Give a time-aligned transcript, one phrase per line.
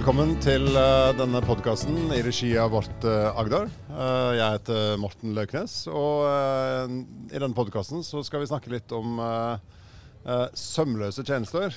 [0.00, 3.66] Velkommen til uh, denne podkasten i regi av Vårt uh, Agder.
[3.90, 6.24] Uh, jeg heter Morten Løknes, og
[7.28, 9.20] i denne podkasten skal vi snakke litt om
[10.56, 11.76] sømløse tjenester.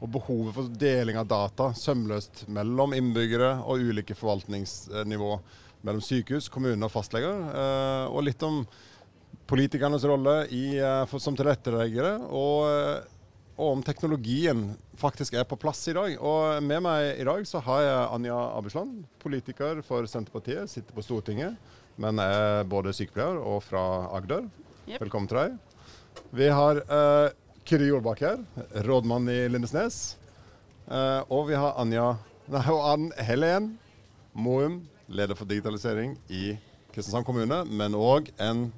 [0.00, 5.36] og behovet for deling av data sømløst mellom innbyggere og ulike forvaltningsnivå.
[5.84, 8.08] Mellom sykehus, kommuner og fastleger.
[8.08, 8.62] og litt om
[9.52, 10.80] politikernes rolle i,
[11.12, 12.22] som tilretteleggere.
[12.32, 13.04] og
[13.62, 14.64] og om teknologien
[14.98, 16.16] faktisk er på plass i dag.
[16.18, 21.04] Og med meg i dag så har jeg Anja Abusland, politiker for Senterpartiet, sitter på
[21.06, 21.54] Stortinget,
[22.02, 23.84] men er både sykepleier og fra
[24.16, 24.48] Agder.
[24.88, 24.98] Yep.
[25.04, 25.54] Velkommen til deg.
[26.34, 27.28] Vi har uh,
[27.68, 28.42] Kyrre Jordbakk her,
[28.88, 30.18] rådmann i Lindesnes.
[30.88, 32.16] Uh, og vi har Anja
[32.50, 33.76] nei, og Ann Helen
[34.34, 34.80] Moum,
[35.12, 36.56] leder for digitalisering i
[36.92, 38.70] Kristiansand kommune, men òg en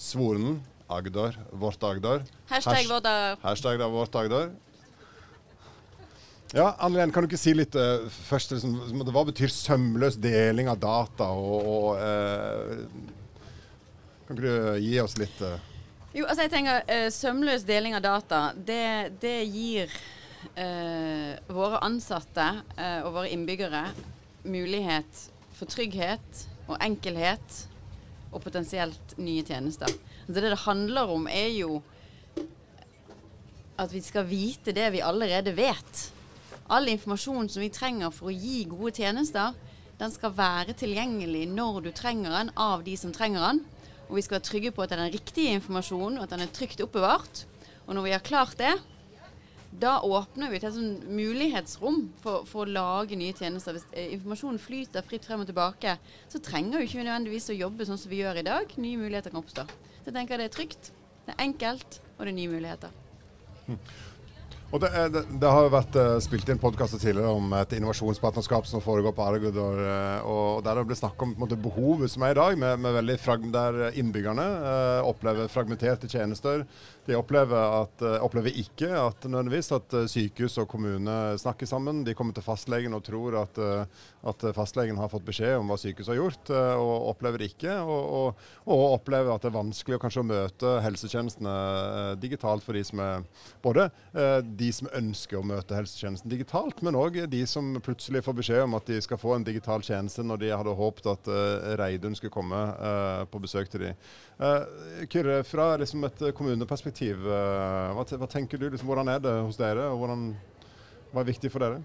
[0.00, 0.58] svoren
[0.94, 2.22] Agder, vårt Agder.
[2.50, 3.36] Hashtag vårt Agder.
[3.42, 4.52] Hashtag da, vårt Agder.
[6.54, 10.78] Ja, Anne kan du ikke si litt uh, først, liksom, Hva betyr sømløs deling av
[10.78, 11.32] data?
[11.34, 12.84] Og, og uh,
[14.28, 15.56] Kan ikke du gi oss litt uh...
[16.14, 19.96] Jo, altså jeg tenker uh, Sømløs deling av data, det, det gir
[21.48, 22.44] våre ansatte
[22.76, 23.80] og våre innbyggere
[24.44, 25.22] mulighet
[25.56, 27.62] for trygghet og enkelhet
[28.34, 29.90] og potensielt nye tjenester.
[30.26, 31.78] Så det det handler om, er jo
[33.80, 36.02] at vi skal vite det vi allerede vet.
[36.70, 39.54] All informasjon som vi trenger for å gi gode tjenester,
[39.98, 43.62] den skal være tilgjengelig når du trenger den, av de som trenger den.
[44.08, 46.44] Og vi skal være trygge på at det er den riktige informasjonen, og at den
[46.44, 47.44] er trygt oppbevart.
[47.86, 48.74] Og når vi har klart det,
[49.80, 53.74] da åpner vi til et sånn mulighetsrom for, for, å lage nye tjenester.
[53.74, 55.96] Hvis eh, informasjonen flyter fritt frem og tilbake,
[56.30, 58.74] så trenger vi ikke nødvendigvis å jobbe sånn som vi gjør i dag.
[58.78, 59.66] Nye muligheter kan oppstå.
[59.96, 60.92] Så jeg tenker det er trygt,
[61.26, 62.94] det er enkelt, og det er nye muligheter.
[63.66, 63.80] Hm.
[64.74, 68.66] Og det, det, det, har jo vært uh, spilt inn podkaster tidligere om et innovasjonspartnerskap
[68.66, 72.24] som foregår på Argod, og, eh, og der det ble snakk om måte, behovet som
[72.26, 73.16] er i dag, med, med veldig
[73.54, 76.64] der innbyggerne uh, opplever fragmenterte tjenester.
[77.06, 82.02] De opplever, at, uh, opplever ikke at nødvendigvis at sykehus og kommune snakker sammen.
[82.02, 83.62] De kommer til fastlegen og tror at,
[84.26, 87.76] at fastlegen har fått beskjed om hva sykehuset har gjort, og opplever ikke.
[87.84, 91.54] Og, og, og, opplever at det er vanskelig å kanskje å møte helsetjenestene
[92.22, 93.26] digitalt for de som er
[93.62, 93.88] både
[94.42, 98.64] de de som ønsker å møte helsetjenesten digitalt, men òg de som plutselig får beskjed
[98.64, 102.16] om at de skal få en digital tjeneste når de hadde håpet at uh, Reidun
[102.18, 104.06] skulle komme uh, på besøk til dem.
[104.40, 108.70] Uh, Kyrre, fra liksom et kommuneperspektiv, hva, hva, tenker du?
[108.70, 110.30] Liksom, hvordan er det hos dere, og hvordan,
[111.12, 111.82] hva er viktig for dere?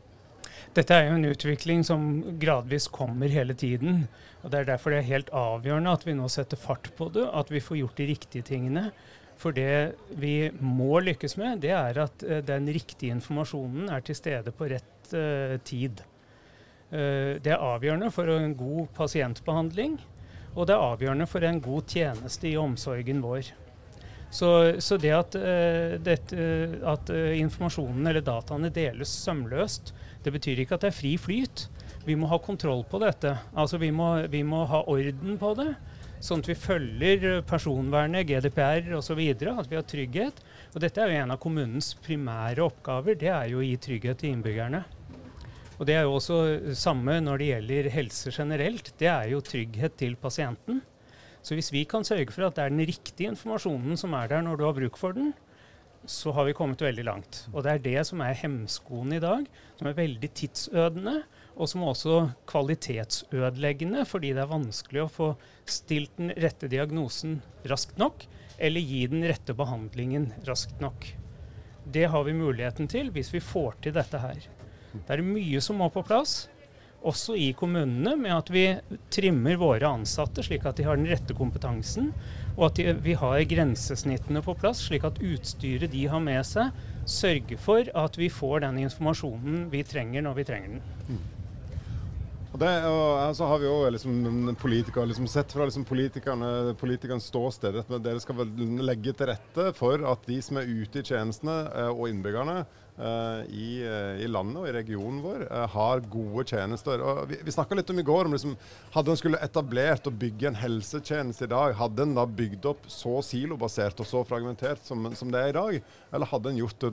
[0.75, 2.09] Dette er jo en utvikling som
[2.41, 4.03] gradvis kommer hele tiden.
[4.43, 7.25] og Det er derfor det er helt avgjørende at vi nå setter fart på det,
[7.25, 8.89] at vi får gjort de riktige tingene.
[9.39, 14.17] For det vi må lykkes med, det er at uh, den riktige informasjonen er til
[14.17, 16.03] stede på rett uh, tid.
[16.91, 19.95] Uh, det er avgjørende for en god pasientbehandling,
[20.55, 23.53] og det er avgjørende for en god tjeneste i omsorgen vår.
[24.29, 24.49] Så,
[24.83, 25.35] så det at,
[26.05, 26.43] dette,
[26.85, 29.89] at informasjonen eller dataene deles sømløst,
[30.21, 31.63] det betyr ikke at det er fri flyt.
[32.05, 33.31] Vi må ha kontroll på dette.
[33.57, 35.71] Altså vi må, vi må ha orden på det.
[36.19, 39.19] Sånn at vi følger personvernet, GDPR osv.
[39.23, 40.41] At vi har trygghet.
[40.73, 43.15] Og dette er jo en av kommunens primære oppgaver.
[43.19, 44.83] Det er jo å gi trygghet til innbyggerne.
[45.79, 46.39] Og det er jo også
[46.75, 48.91] samme når det gjelder helse generelt.
[48.99, 50.81] Det er jo trygghet til pasienten.
[51.39, 54.43] Så hvis vi kan sørge for at det er den riktige informasjonen som er der
[54.43, 55.31] når du har bruk for den,
[56.03, 57.45] så har vi kommet veldig langt.
[57.53, 59.47] Og det er det som er hemskoen i dag,
[59.79, 61.21] som er veldig tidsødende
[61.59, 65.29] og som også kvalitetsødeleggende, fordi det er vanskelig å få
[65.67, 68.23] stilt den rette diagnosen raskt nok,
[68.57, 71.09] eller gi den rette behandlingen raskt nok.
[71.83, 74.39] Det har vi muligheten til hvis vi får til dette her.
[74.93, 76.47] Det er mye som må på plass,
[76.99, 78.63] også i kommunene, med at vi
[79.13, 82.11] trimmer våre ansatte slik at de har den rette kompetansen,
[82.57, 86.75] og at de, vi har grensesnittene på plass, slik at utstyret de har med seg,
[87.09, 91.21] sørger for at vi får den informasjonen vi trenger når vi trenger den.
[92.59, 97.77] Det, og, så har vi jo liksom, politikere, liksom, sett fra liksom, politikerne, politikernes ståsted
[97.79, 98.41] at dere skal
[98.83, 102.65] legge til rette for at de som er ute i tjenestene eh, og innbyggerne
[102.99, 106.99] i, uh, i, landet og i regionen vår uh, har gode tjenester.
[106.99, 108.55] Og vi vi snakka litt om i går om liksom,
[108.93, 112.89] hadde en skulle etablert og bygge en helsetjeneste i dag, hadde en da bygd opp
[112.91, 115.79] så silobasert og så fragmentert som, som det er i dag?
[116.11, 116.87] Eller hadde en gjort,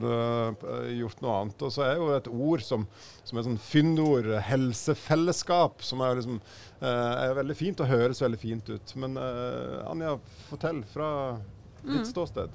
[0.95, 1.67] gjort, noe annet?
[1.67, 2.87] Og så er jo et ord som,
[3.27, 6.39] som er sånn fyndord, helsefellesskap, som er, liksom,
[6.79, 8.95] er veldig fint og høres veldig fint ut.
[9.01, 10.15] Men Anja,
[10.47, 11.11] fortell fra
[11.83, 12.09] ditt mm.
[12.13, 12.49] ståsted.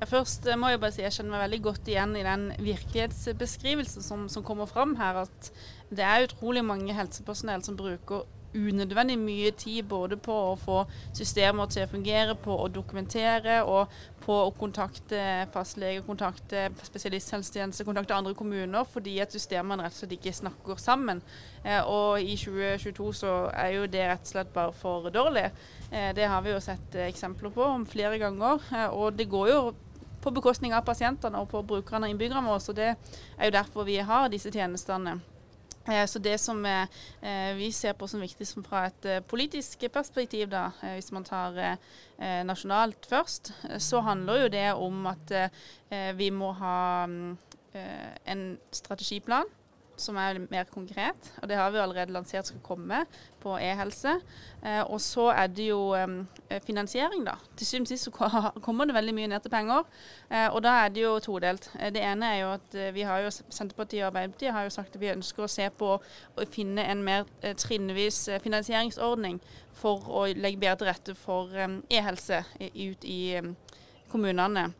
[0.00, 4.02] Ja, først må jeg bare si jeg kjenner meg veldig godt igjen i den virkelighetsbeskrivelsen
[4.04, 5.22] som, som kommer fram her.
[5.24, 5.50] At
[5.94, 8.24] det er utrolig mange helsepersonell som bruker
[8.54, 10.82] unødvendig mye tid både på å få
[11.14, 13.92] systemer til å fungere, på å dokumentere og
[14.24, 15.20] på å kontakte
[15.52, 21.20] fastlege, kontakte spesialisthelsetjeneste, kontakte andre kommuner, fordi at systemene rett og slett ikke snakker sammen.
[21.64, 25.50] Eh, og i 2022 så er jo det rett og slett bare for dårlig.
[25.90, 28.64] Eh, det har vi jo sett eksempler på flere ganger.
[28.72, 29.60] Eh, og det går jo
[30.24, 32.64] på bekostning av pasientene og på brukerne og innbyggerne våre.
[32.68, 32.90] og det
[33.38, 35.20] er jo derfor vi har disse tjenestene.
[35.88, 36.86] Eh, så Det som eh,
[37.56, 41.78] vi ser på som viktig fra et eh, politisk perspektiv, da, hvis man tar
[42.44, 45.32] nasjonalt først, så handler jo det om at
[46.14, 47.36] vi må ha mm,
[48.24, 49.50] en strategiplan
[49.96, 51.30] som er mer konkret.
[51.42, 53.04] Og det har vi allerede lansert skal komme
[53.42, 54.16] på e-helse.
[54.64, 57.36] Eh, og så er det jo eh, finansiering, da.
[57.56, 58.30] Til syvende og sist så
[58.66, 59.82] kommer det veldig mye ned til penger.
[60.30, 61.70] Eh, og da er det jo todelt.
[61.94, 65.00] Det ene er jo at vi har jo Senterpartiet og Arbeiderpartiet har jo sagt at
[65.00, 67.28] vi ønsker å se på å finne en mer
[67.60, 69.40] trinnvis finansieringsordning
[69.74, 73.20] for å legge bedre til rette for e-helse ut i
[74.10, 74.72] kommunene.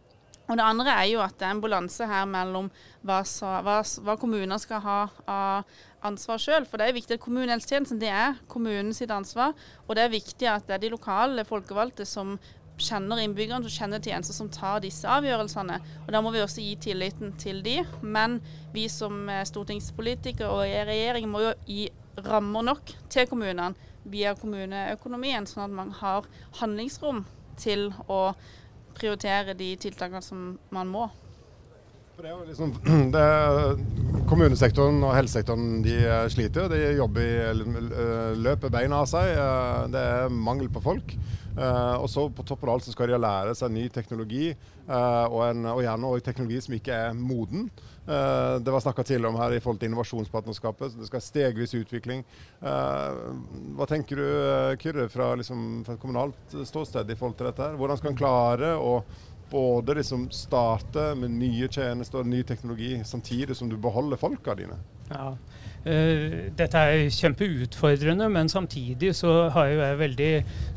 [0.45, 2.67] Og Det andre er jo at det er en balanse her mellom
[3.03, 3.23] hva,
[3.65, 6.67] hva, hva kommuner skal ha av ansvar sjøl.
[6.69, 9.55] For det er viktig at kommunehelsetjenesten det er kommunens ansvar.
[9.87, 12.37] Og det er viktig at det er de lokale folkevalgte som
[12.77, 15.79] kjenner innbyggerne, som kjenner tjenester, som tar disse avgjørelsene.
[16.05, 17.79] Og Da må vi også gi tilliten til de.
[18.03, 18.41] Men
[18.75, 21.89] vi som stortingspolitikere og regjering må jo gi
[22.25, 23.73] rammer nok til kommunene
[24.05, 26.29] via kommuneøkonomien, sånn at man har
[26.61, 27.25] handlingsrom
[27.57, 28.35] til å
[28.97, 31.09] prioritere de tiltakene som man må.
[32.25, 32.71] Liksom,
[33.15, 33.25] det,
[34.31, 35.97] kommunesektoren og helsesektoren de
[36.33, 36.69] sliter.
[36.71, 37.65] De jobber i
[38.39, 39.35] løper beina av seg.
[39.93, 41.17] Det er mangel på folk.
[41.55, 44.49] Uh, og så på toppen av alt så skal de lære seg ny teknologi,
[44.89, 47.69] uh, og, en, og, gjerne også teknologi som ikke er moden.
[48.09, 50.97] Uh, det var snakka tidligere om her i forhold til innovasjonspartnerskapet.
[50.99, 52.25] Det skal stegvis utvikling.
[52.61, 54.27] hva tenker du,
[54.83, 57.69] Kyrre, fra, liksom, fra, et kommunalt ståsted i forhold til dette?
[57.69, 57.79] her?
[57.79, 58.99] Hvordan skal en klare å
[59.51, 64.81] både liksom starte med nye tjenester og ny teknologi, samtidig som du beholder folka dine?
[65.13, 65.35] Ja,
[65.85, 70.31] dette er kjempeutfordrende, men samtidig så har jeg veldig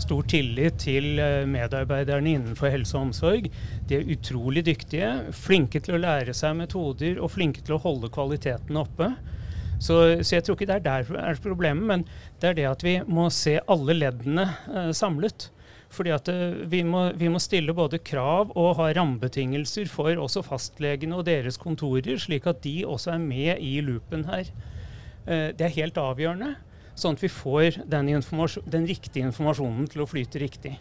[0.04, 3.48] stor tillit til uh, medarbeiderne innenfor helse og omsorg.
[3.88, 8.12] De er utrolig dyktige, flinke til å lære seg metoder og flinke til å holde
[8.12, 9.14] kvaliteten oppe.
[9.80, 9.96] Så,
[10.26, 12.08] så jeg tror ikke det er der er problemet, men
[12.42, 15.52] det er det at vi må se alle leddene eh, samlet.
[15.94, 16.28] Fordi at
[16.68, 21.56] vi må, vi må, stille både krav og ha rammebetingelser for også fastlegene og deres
[21.62, 24.52] kontorer, slik at de også er med i loopen her.
[25.28, 26.54] Eh, det er helt avgjørende,
[26.96, 28.14] sånn at vi får den,
[28.64, 30.78] den riktige informasjonen til å flyte riktig.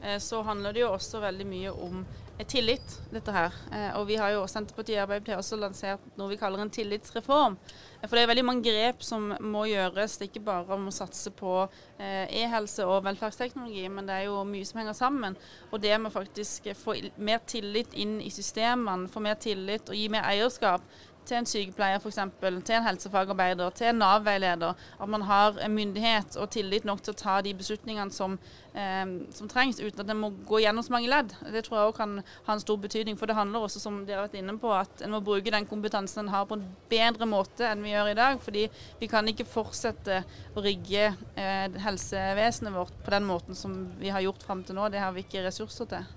[0.00, 1.98] Eh, så handler det jo også veldig mye om
[2.38, 3.58] eh, tillit, dette her.
[3.98, 7.58] Og vi har jo Senterpartiet og Arbeiderpartiet også lansert noe vi kaller en tillitsreform.
[8.06, 10.16] For det er veldig mange grep som må gjøres.
[10.16, 11.52] Det er ikke bare om å satse på
[12.00, 15.36] e-helse og velferdsteknologi, men det er jo mye som henger sammen.
[15.68, 20.08] Og det med faktisk få mer tillit inn i systemene, få mer tillit og gi
[20.08, 20.88] mer eierskap
[21.28, 24.78] til en sykepleier f.eks., til en helsefagarbeider, til en Nav-veileder.
[25.00, 28.38] At man har myndighet og tillit nok til å ta de beslutningene som,
[28.74, 29.04] eh,
[29.36, 31.34] som trengs, uten at det må gå gjennom så mange ledd.
[31.52, 33.18] Det tror jeg òg kan ha en stor betydning.
[33.18, 35.68] For det handler også, som dere har vært inne på, at en må bruke den
[35.70, 38.40] kompetansen en har på en bedre måte enn vi gjør i dag.
[38.40, 38.68] Fordi
[39.00, 40.22] vi kan ikke fortsette
[40.54, 44.88] å rigge eh, helsevesenet vårt på den måten som vi har gjort fram til nå.
[44.90, 46.16] Det har vi ikke ressurser til.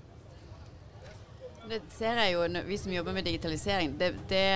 [1.64, 3.94] Det ser jeg jo, vi som jobber med digitalisering.
[3.96, 4.48] Det, det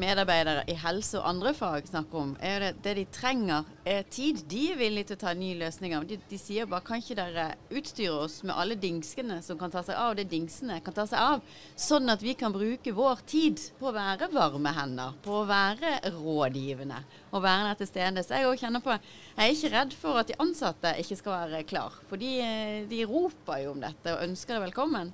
[0.00, 4.42] medarbeidere i helse og andre fag snakker om, er det, det de trenger, er tid.
[4.50, 6.06] De er villige til å ta nye løsninger.
[6.08, 9.82] De, de sier bare kan ikke dere utstyre oss med alle dingskene som kan ta
[9.86, 11.44] seg av det dingsene kan ta seg av,
[11.78, 15.98] sånn at vi kan bruke vår tid på å være varme hender, på å være
[16.14, 18.24] rådgivende og være der til stede.
[18.24, 21.64] Så jeg kjenner på Jeg er ikke redd for at de ansatte ikke skal være
[21.68, 22.32] klar, for de,
[22.88, 25.12] de roper jo om dette og ønsker det velkommen.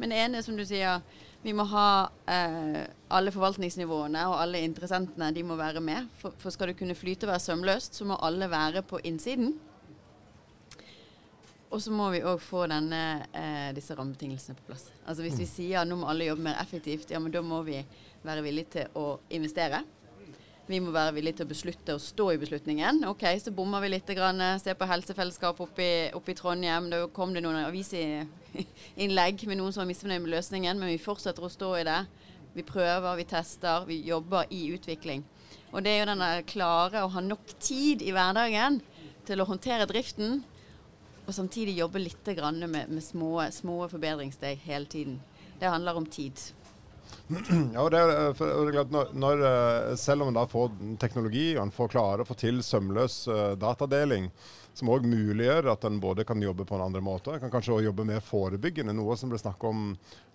[0.00, 1.02] Men det ene, som du sier,
[1.42, 2.82] vi må ha eh,
[3.16, 6.10] alle forvaltningsnivåene og alle interessentene de må være med.
[6.20, 9.54] For, for skal det kunne flyte og være sømløst, så må alle være på innsiden.
[11.70, 13.00] Og så må vi òg få denne,
[13.32, 14.90] eh, disse rammebetingelsene på plass.
[15.06, 17.62] Altså Hvis vi sier sier nå må alle jobbe mer effektivt, ja, men da må
[17.64, 17.78] vi
[18.26, 19.80] være villige til å investere.
[20.70, 23.04] Vi må være villige til å beslutte å stå i beslutningen.
[23.08, 24.12] OK, så bommer vi litt.
[24.14, 26.90] Grann, se på helsefellesskap oppe i Trondheim.
[26.92, 28.28] Da kom det noen aviser
[29.02, 32.00] innlegg med noen som var misfornøyd med løsningen, men vi fortsetter å stå i det.
[32.54, 35.24] Vi prøver, vi tester, vi jobber i utvikling.
[35.70, 38.80] Og det er jo den der klare å ha nok tid i hverdagen
[39.26, 40.42] til å håndtere driften.
[41.26, 45.20] og samtidig jobbe litt med, med små, små forbedringssteg hele tiden.
[45.60, 46.34] Det handler om tid.
[47.74, 51.52] Ja, er, for, det er klart, når, når, eh, Selv om en da får teknologi
[51.56, 54.30] og en får klare å få til sømløs uh, datadeling,
[54.76, 57.86] som òg muliggjør at en både kan jobbe på en andre måte, kan kanskje òg
[57.88, 59.82] jobbe mer forebyggende, noe som ble snakket om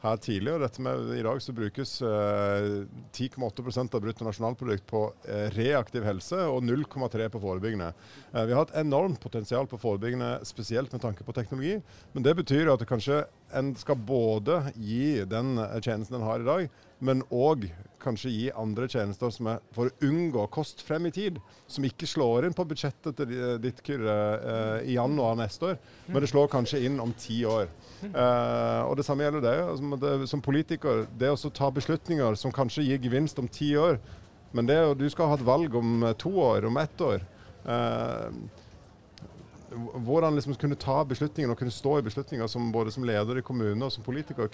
[0.03, 0.61] her tidligere.
[0.65, 2.67] Dette med, I dag så brukes eh,
[3.15, 7.91] 10,8% av bruttonasjonalprodukt på eh, reaktiv helse og 0,3 på forebyggende.
[8.35, 11.79] vi har et enormt potensial på forebyggende, spesielt med tanke på teknologi.
[12.13, 13.23] Men det betyr at det kanskje
[13.53, 16.69] en skal både gi den tjenesten en har i dag,
[17.05, 17.67] men òg
[18.01, 21.39] kanskje gi andre tjenester som er for å unngå kost frem i tid.
[21.67, 23.33] Som ikke slår inn på budsjettet til
[23.63, 27.69] ditt Kyrre eh, i januar neste år, men det slår kanskje inn om ti år.
[28.05, 30.29] Eh, og Det samme gjelder altså, det.
[30.31, 33.99] Som politiker, det å ta beslutninger som kanskje gir gevinst om ti år,
[34.55, 37.25] men det, du skal ha et valg om to år, om ett år.
[37.65, 38.61] Eh,
[39.75, 43.45] hvordan liksom kunne ta beslutninger og kunne stå i beslutninger som både som leder i
[43.45, 44.49] kommune og som politiker?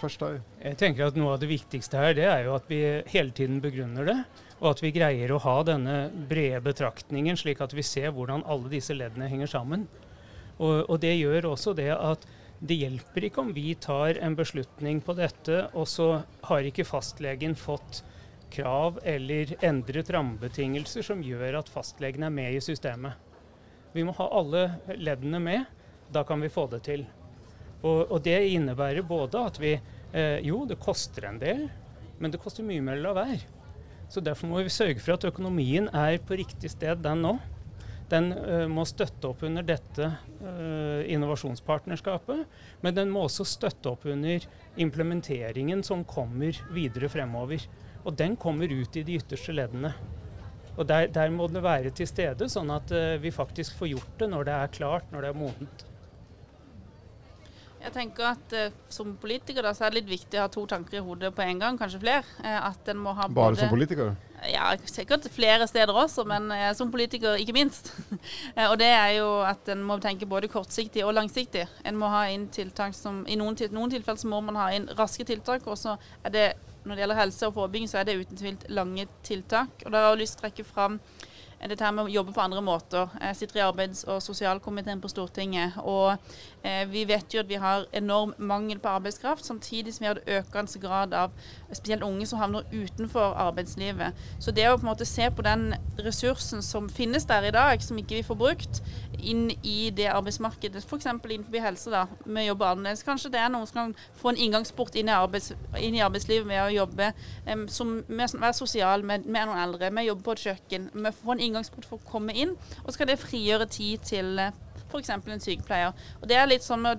[0.00, 0.40] Først deg.
[0.62, 2.80] Jeg tenker at Noe av det viktigste her det er jo at vi
[3.12, 4.16] hele tiden begrunner det.
[4.60, 5.96] Og at vi greier å ha denne
[6.30, 9.86] brede betraktningen, slik at vi ser hvordan alle disse leddene henger sammen.
[10.56, 12.24] Og, og det gjør også det at
[12.56, 17.56] det hjelper ikke om vi tar en beslutning på dette, og så har ikke fastlegen
[17.58, 18.00] fått
[18.52, 23.25] krav eller endret rammebetingelser som gjør at fastlegen er med i systemet.
[23.96, 24.66] Vi må ha alle
[25.00, 25.64] leddene med.
[26.12, 27.06] Da kan vi få det til.
[27.82, 31.66] Og, og det innebærer både at vi eh, Jo, det koster en del,
[32.20, 33.42] men det koster mye mer å la være.
[34.08, 37.36] Så derfor må vi sørge for at økonomien er på riktig sted, den nå.
[38.06, 42.44] Den uh, må støtte opp under dette uh, innovasjonspartnerskapet,
[42.84, 44.46] men den må også støtte opp under
[44.78, 47.66] implementeringen som kommer videre fremover.
[48.06, 49.90] Og den kommer ut i de ytterste leddene.
[50.76, 54.16] Og der, der, må den være til stede, sånn at uh, vi faktisk får gjort
[54.20, 55.86] det når det er klart, når det er modent.
[57.86, 60.64] Jeg tenker at uh, Som politiker da, så er det litt viktig å ha to
[60.68, 62.24] tanker i hodet på en gang, kanskje flere.
[62.42, 64.14] Uh, at en må ha Bare både, som politiker?
[64.50, 67.92] Ja, sikkert flere steder også, men uh, som politiker ikke minst.
[68.70, 71.66] og det er jo at en må tenke både kortsiktig og langsiktig.
[71.86, 74.70] En må ha inn tiltak som I noen, til, noen tilfeller så må man ha
[74.76, 76.48] inn raske tiltak, og så er det
[76.86, 79.82] når det gjelder helse og forebygging, så er det uten tvil lange tiltak.
[79.84, 81.00] Og da har jeg lyst til å trekke fram
[81.60, 83.08] dette her med å jobbe på andre måter.
[83.20, 85.72] Jeg sitter i arbeids- og sosialkomiteen på Stortinget.
[85.78, 86.18] og
[86.62, 90.20] eh, Vi vet jo at vi har enorm mangel på arbeidskraft, samtidig som vi har
[90.26, 91.32] økende grad av
[91.72, 94.14] spesielt unge som havner utenfor arbeidslivet.
[94.38, 97.82] Så det å på en måte se på den ressursen som finnes der i dag,
[97.82, 98.82] som ikke vi får brukt,
[99.18, 101.06] inn i det arbeidsmarkedet, f.eks.
[101.06, 103.04] innenfor helse, da, med å jobbe annerledes.
[103.06, 106.46] Kanskje det er noen som kan få en inngangsport inn i, arbeids, inn i arbeidslivet
[106.46, 107.12] med å jobbe
[107.72, 110.90] som, med å være sosial med, med, noen eldre, med å jobbe på et kjøkken.
[110.92, 112.54] med å få en inngangsport for å komme inn.
[112.84, 114.54] Og så kan det frigjøre tid til eh,
[114.86, 115.12] f.eks.
[115.16, 115.94] en sykepleier.
[116.20, 116.96] Og Det er litt sånn å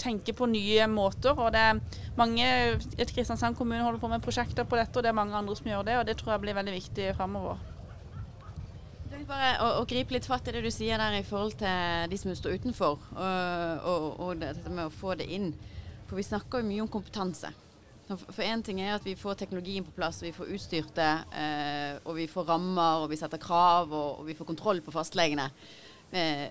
[0.00, 1.38] tenke på nye måter.
[1.38, 1.80] og det er
[2.16, 2.46] mange,
[2.96, 5.86] Kristiansand kommune holder på med prosjekter på dette, og det er mange andre som gjør
[5.86, 5.98] det.
[5.98, 7.56] og Det tror jeg blir veldig viktig framover.
[9.26, 12.18] Bare å, å, gripe litt fatt i det du sier der i forhold til de
[12.20, 15.54] som står utenfor, og, og, og dette med å få det inn.
[16.06, 17.50] For vi snakker jo mye om kompetanse.
[18.06, 21.96] For én ting er at vi får teknologien på plass, vi får utstyrt det, eh,
[22.06, 25.48] og vi får rammer, og vi setter krav, og, og vi får kontroll på fastlegene.
[26.14, 26.46] Eh,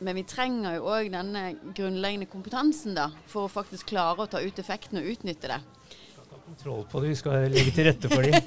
[0.00, 1.42] men vi trenger jo òg denne
[1.74, 5.58] grunnleggende kompetansen da, for å faktisk klare å ta ut effekten og utnytte det.
[5.90, 8.38] Vi skal ta kontroll på det, vi skal legge til rette for det.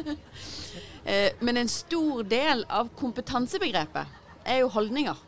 [1.10, 5.26] eh, men en stor del av kompetansebegrepet er jo holdninger.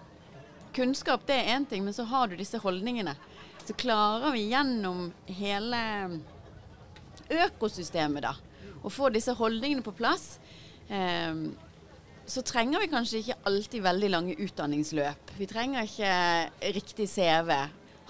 [0.72, 3.18] Kunnskap det er én ting, men så har du disse holdningene
[3.66, 5.82] så klarer vi gjennom hele
[7.32, 8.32] økosystemet da,
[8.82, 10.38] å få disse holdningene på plass,
[10.88, 11.44] eh,
[12.26, 15.34] så trenger vi kanskje ikke alltid veldig lange utdanningsløp.
[15.38, 17.52] Vi trenger ikke riktig CV.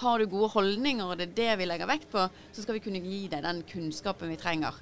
[0.02, 2.84] Har du gode holdninger, og det er det vi legger vekt på, så skal vi
[2.84, 4.78] kunne gi deg den kunnskapen vi trenger,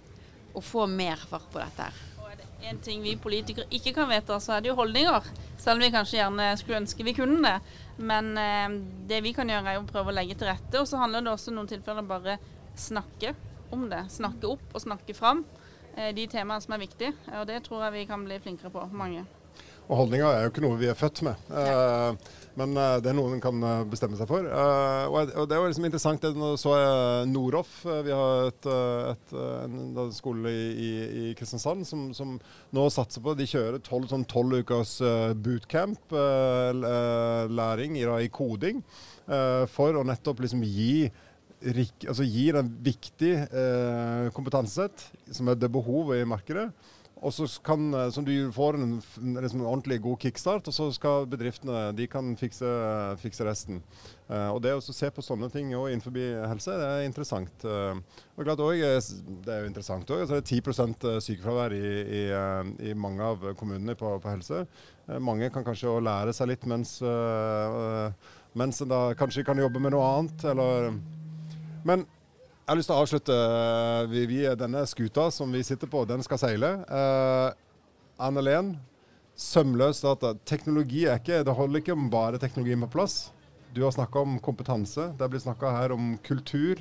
[0.55, 1.91] og få mer fart på dette.
[1.91, 2.10] her.
[2.69, 5.29] En ting vi politikere ikke kan vedta, så er det jo holdninger.
[5.61, 7.76] Selv om vi kanskje gjerne skulle ønske vi kunne det.
[7.97, 8.76] Men eh,
[9.09, 10.76] det vi kan gjøre, er å prøve å legge til rette.
[10.81, 12.37] Og så handler det også noen tilfeller bare
[12.79, 13.35] snakke
[13.73, 14.05] om det.
[14.12, 15.45] Snakke opp og snakke fram
[15.97, 17.14] eh, de temaene som er viktige.
[17.40, 19.25] Og det tror jeg vi kan bli flinkere på, mange.
[19.90, 21.49] Og holdninger er jo ikke noe vi er født med.
[21.50, 22.14] Uh,
[22.61, 24.45] men uh, det er noe en kan eh, bestemme seg for.
[24.45, 26.26] Uh, og, og, det var liksom interessant.
[26.37, 27.81] Nå så jeg Noroff.
[27.87, 28.69] Vi har et,
[29.14, 32.37] et, en skole i, i, Kristiansand som, som,
[32.76, 34.99] nå satser på De kjører tolv sånn ukers
[35.40, 36.12] bootcamp,
[37.50, 38.83] læring i, i koding,
[39.71, 41.11] for å nettopp liksom gi
[41.61, 46.71] altså gir en viktig eh, kompetansesett, som er det behovet i markedet,
[47.21, 48.95] og så kan, eh, som du får en,
[49.43, 52.71] liksom en, ordentlig god kickstart, og så skal bedriftene de kan fikse,
[53.21, 53.83] fikse resten.
[54.31, 56.15] Uh, og Det å se på sånne ting innenfor
[56.49, 57.65] helse, det er interessant.
[57.65, 57.99] Uh,
[58.37, 60.29] og klart også, Det er jo interessant òg.
[60.29, 61.83] Det er 10 sykefravær i,
[62.21, 64.65] i, uh, i, mange av kommunene på, på helse.
[65.19, 67.00] mange kan kanskje lære seg litt mens,
[68.55, 70.45] mens en da kanskje kan jobbe med noe annet.
[70.53, 70.93] Eller,
[71.85, 72.07] men
[72.71, 73.35] jeg har lyst til å avslutte.
[73.35, 76.69] Eh, vi, vi, denne skuta som vi sitter på, den skal seile.
[76.87, 77.50] Uh,
[78.23, 78.69] Anne Len,
[79.35, 80.37] sømløs data.
[80.47, 83.33] Teknologi er ikke Det holder ikke om bare teknologien på plass.
[83.75, 85.09] Du har snakka om kompetanse.
[85.19, 86.79] Det blir snakka her om kultur.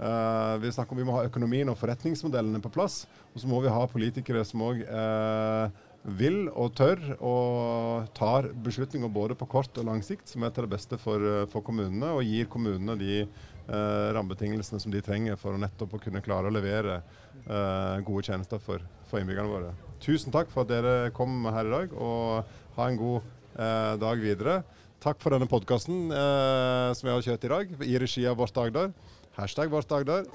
[0.00, 3.02] Uh, vi snakker om vi må ha økonomien og forretningsmodellene på plass.
[3.34, 5.68] Og så må vi ha politikere som òg uh,
[6.16, 10.64] vil og tør og tar beslutninger både på kort og lang sikt som er til
[10.64, 13.20] det beste for, for kommunene, og gir kommunene de
[13.68, 18.26] eh, rammebetingelsene som de trenger for å nettopp å kunne klare å levere eh, gode
[18.28, 19.74] tjenester for, for, innbyggerne våre.
[20.02, 24.22] Tusen takk for at dere kom her i dag, og ha en god eh, dag
[24.22, 24.58] videre.
[25.02, 28.60] Takk for denne podkasten eh, som jeg har kjørt i dag, i regi av Vårt
[28.60, 28.92] Agder.
[29.36, 30.28] Hashtag Vårt Agder.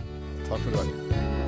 [0.48, 1.41] Takk for i dag.